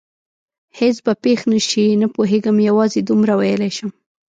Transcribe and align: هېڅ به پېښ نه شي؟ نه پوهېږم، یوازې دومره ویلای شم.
هېڅ 0.79 0.97
به 1.05 1.13
پېښ 1.23 1.39
نه 1.51 1.59
شي؟ 1.67 1.85
نه 2.01 2.07
پوهېږم، 2.15 2.57
یوازې 2.69 2.99
دومره 3.09 3.33
ویلای 3.41 3.71
شم. 3.77 3.89